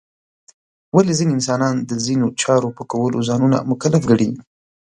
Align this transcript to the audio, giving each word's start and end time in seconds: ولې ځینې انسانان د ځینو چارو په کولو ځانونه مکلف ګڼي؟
ولې 0.95 1.13
ځینې 1.19 1.31
انسانان 1.37 1.75
د 1.89 1.91
ځینو 2.05 2.27
چارو 2.41 2.69
په 2.77 2.83
کولو 2.91 3.17
ځانونه 3.29 3.57
مکلف 3.71 4.01
ګڼي؟ 4.11 4.29